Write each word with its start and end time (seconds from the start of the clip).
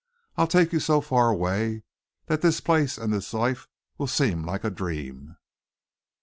I'll 0.35 0.47
take 0.47 0.73
you 0.73 0.79
so 0.79 0.99
far 0.99 1.29
away 1.29 1.83
that 2.25 2.41
this 2.41 2.59
place 2.59 2.97
and 2.97 3.13
this 3.13 3.35
life 3.35 3.67
will 3.99 4.07
seem 4.07 4.43
like 4.43 4.63
a 4.63 4.71
dream." 4.71 5.37